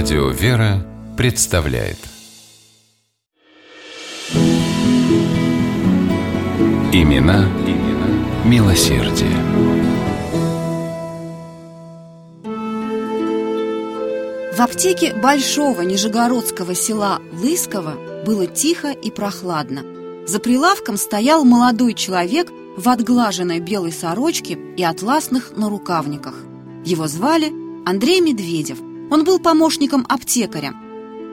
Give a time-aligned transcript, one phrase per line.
[0.00, 1.96] Радио «Вера» представляет
[6.92, 9.34] Имена, имена милосердие.
[14.54, 19.82] В аптеке большого нижегородского села Лысково было тихо и прохладно.
[20.28, 26.34] За прилавком стоял молодой человек в отглаженной белой сорочке и атласных нарукавниках.
[26.84, 27.52] Его звали
[27.84, 28.78] Андрей Медведев.
[29.10, 30.74] Он был помощником аптекаря.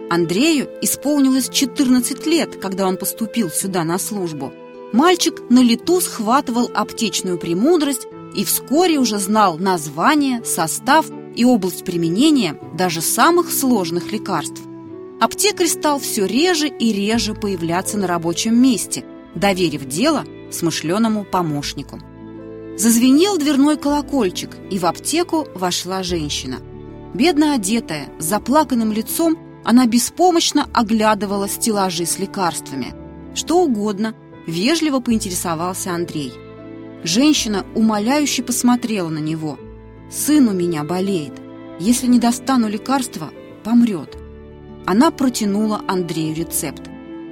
[0.09, 4.53] Андрею исполнилось 14 лет, когда он поступил сюда на службу.
[4.93, 12.59] Мальчик на лету схватывал аптечную премудрость и вскоре уже знал название, состав и область применения
[12.73, 14.61] даже самых сложных лекарств.
[15.19, 19.03] Аптекарь стал все реже и реже появляться на рабочем месте,
[19.33, 21.99] доверив дело смышленому помощнику.
[22.77, 26.59] Зазвенел дверной колокольчик, и в аптеку вошла женщина.
[27.15, 32.93] Бедно одетая, с заплаканным лицом, она беспомощно оглядывала стеллажи с лекарствами.
[33.33, 34.13] Что угодно,
[34.45, 36.33] вежливо поинтересовался Андрей.
[37.03, 39.57] Женщина умоляюще посмотрела на него.
[40.11, 41.33] «Сын у меня болеет.
[41.79, 43.31] Если не достану лекарства,
[43.63, 44.15] помрет».
[44.85, 46.83] Она протянула Андрею рецепт.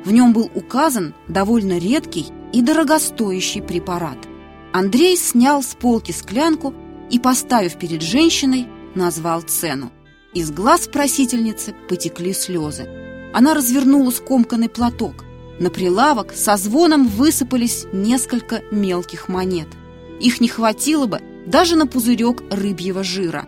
[0.03, 4.17] В нем был указан довольно редкий и дорогостоящий препарат–
[4.73, 6.73] Андрей снял с полки склянку
[7.11, 9.91] и, поставив перед женщиной, назвал цену.
[10.33, 12.87] Из глаз просительницы потекли слезы.
[13.33, 15.25] Она развернула скомканный платок.
[15.59, 19.67] На прилавок со звоном высыпались несколько мелких монет.
[20.19, 23.47] Их не хватило бы даже на пузырек рыбьего жира.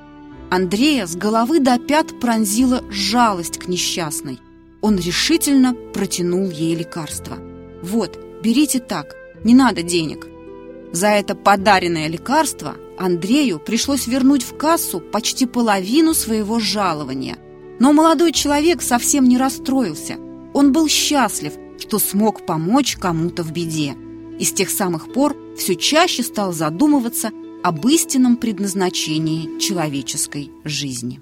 [0.51, 4.39] Андрея с головы до пят пронзила жалость к несчастной.
[4.81, 7.37] Он решительно протянул ей лекарство.
[7.81, 10.27] «Вот, берите так, не надо денег».
[10.95, 17.37] За это подаренное лекарство Андрею пришлось вернуть в кассу почти половину своего жалования.
[17.81, 20.15] Но молодой человек совсем не расстроился.
[20.53, 23.97] Он был счастлив, что смог помочь кому-то в беде.
[24.39, 27.31] И с тех самых пор все чаще стал задумываться
[27.61, 31.19] об истинном предназначении человеческой жизни.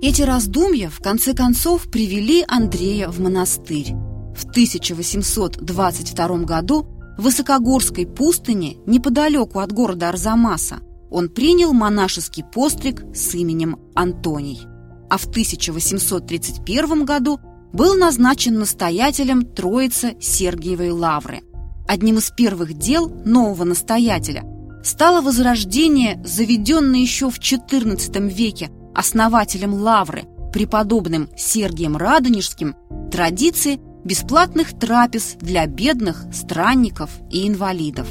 [0.00, 3.92] Эти раздумья в конце концов привели Андрея в монастырь.
[4.34, 10.80] В 1822 году в Высокогорской пустыне, неподалеку от города Арзамаса,
[11.10, 14.60] он принял монашеский постриг с именем Антоний.
[15.08, 17.38] А в 1831 году
[17.72, 21.42] был назначен настоятелем Троицы Сергиевой Лавры.
[21.86, 24.44] Одним из первых дел нового настоятеля
[24.82, 32.76] стало возрождение, заведенное еще в XIV веке основателем Лавры, преподобным Сергием Радонежским,
[33.10, 38.08] традиции бесплатных трапез для бедных, странников и инвалидов.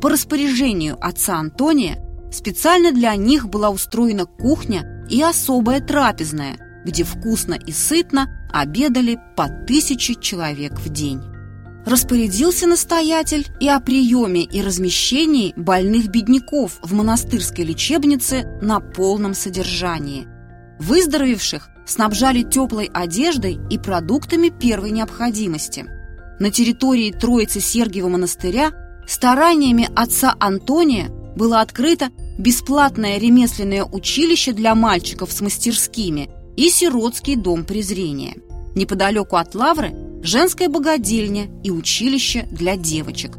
[0.00, 1.98] По распоряжению отца Антония
[2.32, 9.48] специально для них была устроена кухня и особая трапезная, где вкусно и сытно обедали по
[9.48, 11.20] тысяче человек в день.
[11.84, 20.28] Распорядился настоятель и о приеме и размещении больных бедняков в монастырской лечебнице на полном содержании.
[20.78, 25.86] Выздоровевших снабжали теплой одеждой и продуктами первой необходимости.
[26.38, 28.72] На территории Троицы Сергиева монастыря
[29.06, 37.64] стараниями отца Антония было открыто бесплатное ремесленное училище для мальчиков с мастерскими и сиротский дом
[37.64, 38.36] презрения.
[38.74, 43.38] Неподалеку от Лавры– женская богадельня и училище для девочек.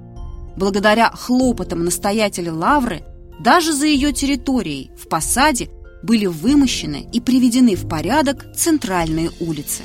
[0.56, 3.04] Благодаря хлопотам настоятеля Лавры
[3.40, 5.70] даже за ее территорией, в посаде,
[6.04, 9.84] были вымощены и приведены в порядок центральные улицы.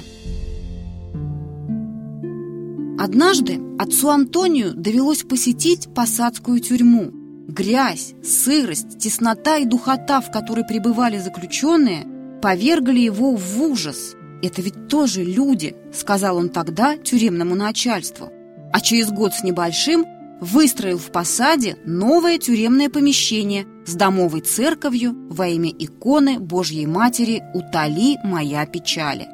[2.99, 7.13] Однажды отцу Антонию довелось посетить посадскую тюрьму.
[7.47, 12.07] Грязь, сырость, теснота и духота, в которой пребывали заключенные,
[12.43, 14.17] повергли его в ужас.
[14.43, 18.31] «Это ведь тоже люди»,— сказал он тогда тюремному начальству.
[18.73, 20.05] А через год с небольшим
[20.41, 28.19] выстроил в посаде новое тюремное помещение с домовой церковью во имя иконы Божьей Матери «Утоли
[28.23, 29.27] моя печали».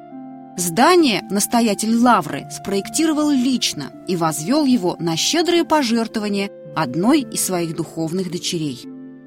[0.57, 8.31] Здание настоятель Лавры спроектировал лично и возвел его на щедрые пожертвования одной из своих духовных
[8.31, 8.81] дочерей.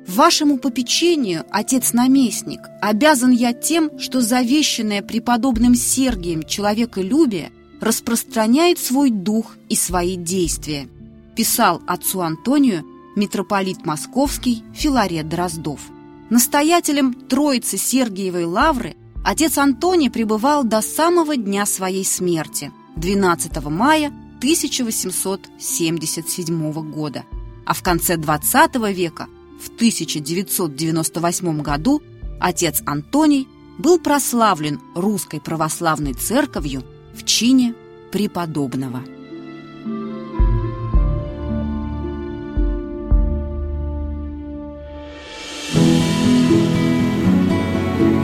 [0.07, 7.51] Вашему попечению, отец-наместник, обязан я тем, что завещанное преподобным Сергием человеколюбие
[7.81, 10.87] распространяет свой дух и свои действия–
[11.37, 12.83] писал отцу Антонию
[13.17, 15.81] митрополит Московский Филарет Дроздов.
[16.29, 26.91] Настоятелем Троицы Сергиевой Лавры отец Антоний пребывал до самого дня своей смерти, 12 мая 1877
[26.91, 27.25] года,
[27.65, 29.27] а в конце XX века,
[29.59, 32.01] в 1998 году,
[32.39, 33.47] Отец Антоний
[33.79, 37.73] был прославлен русской православной церковью в чине
[38.11, 39.03] преподобного.